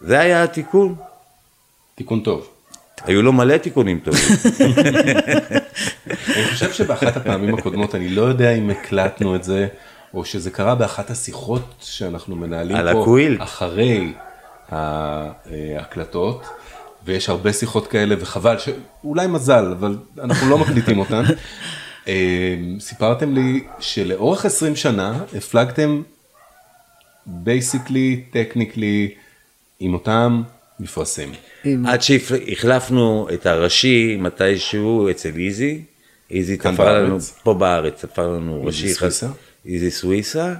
[0.00, 0.94] זה היה התיקון.
[1.94, 2.48] תיקון טוב.
[3.04, 4.22] היו לו מלא תיקונים טובים.
[6.36, 9.66] אני חושב שבאחת הפעמים הקודמות, אני לא יודע אם הקלטנו את זה,
[10.14, 13.36] או שזה קרה באחת השיחות שאנחנו מנהלים פה, הקוויל.
[13.40, 14.12] אחרי
[14.70, 16.42] ההקלטות,
[17.04, 18.56] ויש הרבה שיחות כאלה, וחבל,
[19.04, 21.22] אולי מזל, אבל אנחנו לא מקליטים אותן.
[22.08, 26.02] אה, סיפרתם לי שלאורך 20 שנה הפלגתם
[27.26, 29.14] basically, technically,
[29.80, 30.42] עם אותם
[30.80, 31.32] מפרסים.
[31.64, 35.82] עם- עד שהחלפנו את הראשי מתישהו אצל איזי,
[36.30, 37.18] איזי תפר לנו?
[37.42, 39.26] פה בארץ, תפר לנו ראשי, סוויסה?
[39.68, 40.54] איזי סוויסה,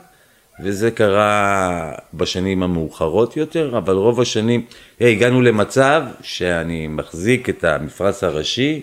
[0.61, 4.65] וזה קרה בשנים המאוחרות יותר, אבל רוב השנים,
[5.01, 8.81] hey, הגענו למצב שאני מחזיק את המפרש הראשי,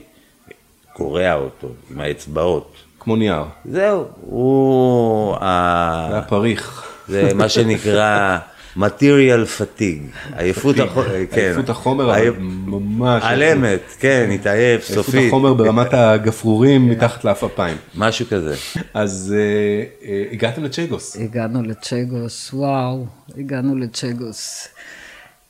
[0.94, 2.74] קורע אותו עם האצבעות.
[3.00, 5.36] כמו נייר, זהו, הוא...
[5.40, 6.84] זה היה פריך.
[7.08, 8.38] זה מה שנקרא
[8.78, 11.42] material fatigue, עייפות החומר, כן.
[11.42, 13.24] עייפות החומר, אבל ממש...
[13.26, 17.78] על אמת, כן, התעייף עייפות סופית, החומר ברמת הגפרורים מתחת לעפעפיים.
[17.96, 18.56] משהו כזה.
[18.94, 23.06] אז אה, אה, הגעתם לצ'גוס, הגענו לצ'גוס, וואו,
[23.38, 24.68] הגענו לצ'גוס.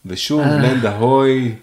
[0.06, 1.56] ושוב לנד ההוי,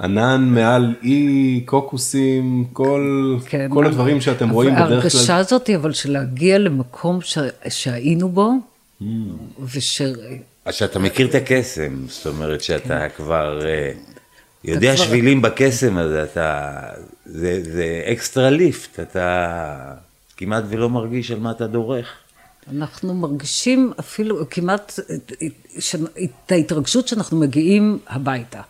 [0.00, 3.68] ענן מעל אי, קוקוסים, כל, כן.
[3.72, 4.92] כל הדברים שאתם רואים בדרך כלל.
[4.92, 7.38] ההרגשה הזאת, אבל של להגיע למקום ש...
[7.68, 8.52] שהיינו בו,
[9.64, 10.02] וש...
[10.64, 13.92] אז שאתה מכיר את הקסם, זאת אומרת שאתה כבר אה,
[14.64, 14.96] יודע כן.
[14.96, 16.70] כבר- שבילים בקסם הזה, אתה,
[17.26, 19.92] זה, זה אקסטרה ליפט, אתה
[20.36, 22.06] כמעט ולא מרגיש על מה אתה דורך.
[22.72, 24.98] אנחנו מרגישים אפילו כמעט
[26.24, 28.60] את ההתרגשות שאנחנו מגיעים הביתה,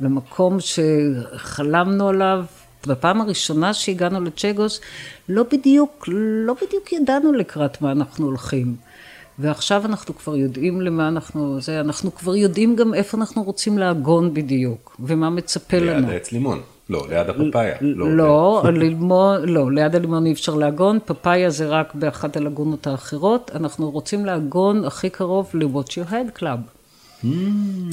[0.00, 2.44] למקום שחלמנו עליו.
[2.86, 4.80] בפעם הראשונה שהגענו לצ'גוס,
[5.28, 6.04] לא בדיוק,
[6.46, 8.76] לא בדיוק ידענו לקראת מה אנחנו הולכים.
[9.40, 14.34] ועכשיו אנחנו כבר יודעים למה אנחנו, זה, אנחנו כבר יודעים גם איפה אנחנו רוצים לעגון
[14.34, 16.00] בדיוק, ומה מצפה לנו.
[16.00, 16.60] ליד העץ לימון,
[16.90, 17.74] לא, ליד הפפאיה.
[17.80, 23.90] לא, לימון, לא, ליד הלימון אי אפשר לעגון, פפאיה זה רק באחת הלגונות האחרות, אנחנו
[23.90, 26.60] רוצים לעגון הכי קרוב ל-What You Had Club.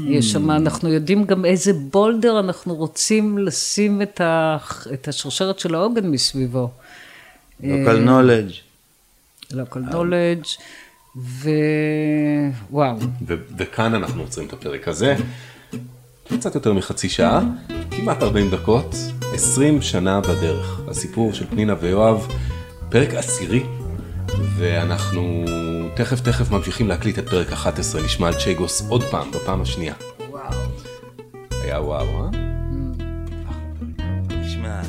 [0.08, 4.58] יש שם, אנחנו יודעים גם איזה בולדר אנחנו רוצים לשים את, ה,
[4.94, 6.70] את השרשרת של העוגן מסביבו.
[7.62, 8.54] local knowledge.
[9.52, 10.60] local knowledge,
[11.18, 12.98] ווואו,
[13.58, 15.16] וכאן אנחנו עוצרים את הפרק הזה.
[16.38, 17.42] קצת יותר מחצי שעה,
[17.92, 18.96] כמעט 40 דקות,
[19.34, 20.82] 20 שנה בדרך.
[20.88, 22.28] הסיפור של פנינה ויואב,
[22.90, 23.64] פרק עשירי,
[24.58, 25.46] ואנחנו
[25.96, 29.94] תכף תכף ממשיכים להקליט את פרק 11, נשמע על צ'ייגוס עוד פעם, בפעם השנייה.
[30.30, 30.44] וואו.
[31.52, 32.30] היה וואו, אה?
[34.46, 34.82] תשמע,